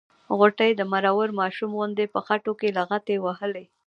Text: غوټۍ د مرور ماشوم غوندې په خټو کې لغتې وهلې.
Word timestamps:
غوټۍ 0.37 0.71
د 0.75 0.81
مرور 0.91 1.27
ماشوم 1.39 1.71
غوندې 1.77 2.05
په 2.13 2.19
خټو 2.25 2.53
کې 2.59 2.75
لغتې 2.77 3.15
وهلې. 3.25 3.65